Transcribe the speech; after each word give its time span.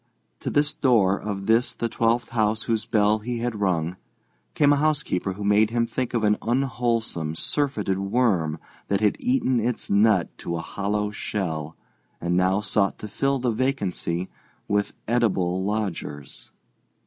To 0.39 0.49
the 0.49 0.67
door 0.81 1.19
of 1.21 1.45
this, 1.45 1.75
the 1.75 1.87
twelfth 1.87 2.29
house 2.29 2.63
whose 2.63 2.87
bell 2.87 3.19
he 3.19 3.37
had 3.37 3.59
rung, 3.61 3.97
came 4.55 4.73
a 4.73 4.77
housekeeper 4.77 5.33
who 5.33 5.43
made 5.43 5.69
him 5.69 5.85
think 5.85 6.15
of 6.15 6.23
an 6.23 6.39
unwholesome, 6.41 7.35
surfeited 7.35 7.99
worm 7.99 8.57
that 8.87 8.99
had 8.99 9.15
eaten 9.19 9.59
its 9.59 9.91
nut 9.91 10.35
to 10.39 10.57
a 10.57 10.61
hollow 10.61 11.11
shell 11.11 11.77
and 12.19 12.35
now 12.35 12.61
sought 12.61 12.97
to 12.97 13.07
fill 13.07 13.37
the 13.37 13.51
vacancy 13.51 14.27
with 14.67 14.93
edible 15.07 15.63
lodgers. 15.63 16.49